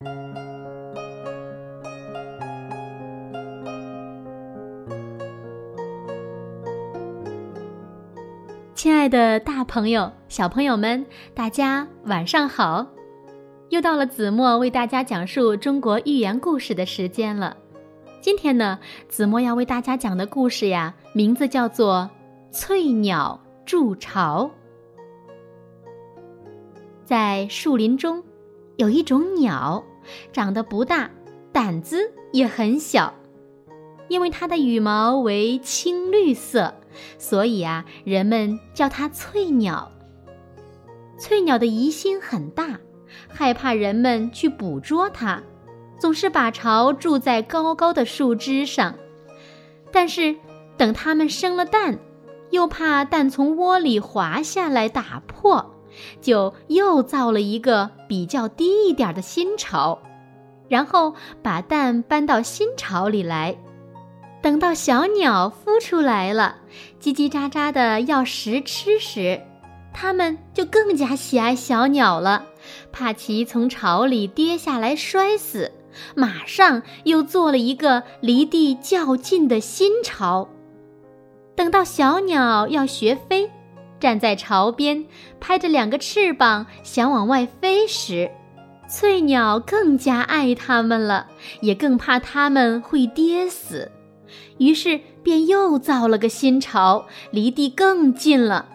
[0.00, 0.10] 亲
[8.90, 11.04] 爱的，大朋友、小朋友们，
[11.34, 12.86] 大家晚上好！
[13.68, 17.54] 又到了子墨为大家讲述中国寓言故事的时间了。
[18.22, 22.08] 今天呢，子墨要为大家讲的故事呀，名字叫做
[22.56, 24.46] 《翠鸟筑巢》。
[27.04, 28.24] 在树林中，
[28.76, 29.84] 有一种鸟，
[30.32, 31.10] 长得不大，
[31.52, 33.14] 胆子也很小，
[34.08, 36.74] 因为它的羽毛为青绿色。
[37.18, 39.92] 所以啊，人们叫它翠鸟。
[41.18, 42.80] 翠鸟的疑心很大，
[43.28, 45.42] 害怕人们去捕捉它，
[45.98, 48.94] 总是把巢筑在高高的树枝上。
[49.92, 50.36] 但是，
[50.76, 51.98] 等它们生了蛋，
[52.50, 55.74] 又怕蛋从窝里滑下来打破，
[56.20, 60.00] 就又造了一个比较低一点的新巢，
[60.70, 63.54] 然后把蛋搬到新巢里来。
[64.40, 66.56] 等到小鸟孵出来了，
[66.98, 69.42] 叽叽喳喳的要食吃时，
[69.92, 72.46] 它们就更加喜爱小鸟了，
[72.90, 75.72] 怕其从巢里跌下来摔死，
[76.14, 80.48] 马上又做了一个离地较近的新巢。
[81.54, 83.50] 等到小鸟要学飞，
[83.98, 85.04] 站在巢边，
[85.38, 88.30] 拍着两个翅膀想往外飞时，
[88.90, 91.28] 翠鸟更加爱它们了，
[91.60, 93.92] 也更怕它们会跌死。
[94.58, 98.68] 于是便又造了个新巢，离地更近了。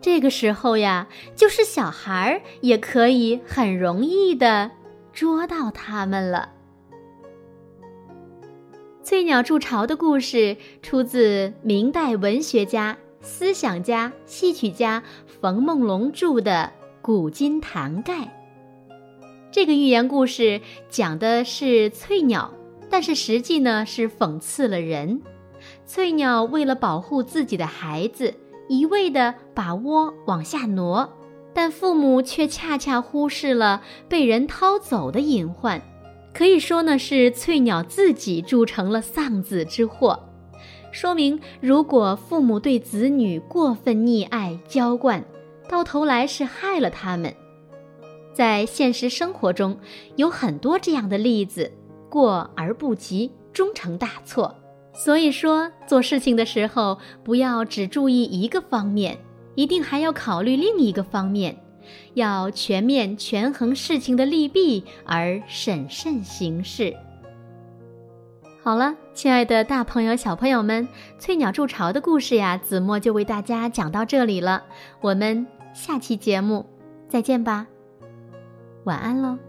[0.00, 4.70] 这个时候呀，就是小孩也可以很容易的
[5.12, 6.50] 捉到它们了。
[9.02, 15.02] 翠鸟筑巢的故事出自明代文学家、思想家、戏曲家
[15.40, 16.70] 冯梦龙著的
[17.02, 18.14] 《古今谭概》。
[19.50, 22.52] 这个寓言故事讲的是翠鸟。
[22.88, 25.20] 但是实际呢是讽刺了人。
[25.84, 28.32] 翠鸟为了保护自己的孩子，
[28.68, 31.12] 一味的把窝往下挪，
[31.52, 35.82] 但父母却恰恰忽视了被人掏走的隐患。
[36.32, 40.28] 可以说呢是翠鸟自己铸成了丧子之祸。
[40.92, 45.24] 说明如果父母对子女过分溺爱娇惯，
[45.68, 47.34] 到头来是害了他们。
[48.36, 49.74] 在现实生活中，
[50.16, 51.72] 有很多这样的例子。
[52.10, 54.54] 过而不及，终成大错。
[54.92, 59.16] 所以说，做事情的时候，不要只注意一个方面，
[59.54, 61.56] 一定还要考虑另一个方面，
[62.12, 66.94] 要全面权衡事情的利弊而审慎行事。
[68.62, 70.86] 好了，亲爱的大朋友、小朋友们，
[71.18, 74.62] 翠鸟筑巢的故事呀，子墨就为大家讲到这里了。
[75.00, 76.66] 我们下期节目
[77.08, 77.66] 再见吧，
[78.86, 79.45] 晚安喽。